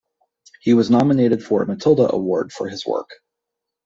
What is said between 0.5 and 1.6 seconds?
He was nominated